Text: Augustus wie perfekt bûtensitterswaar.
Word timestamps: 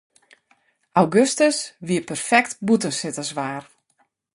Augustus 1.01 1.59
wie 1.87 2.01
perfekt 2.09 2.57
bûtensitterswaar. 2.67 3.63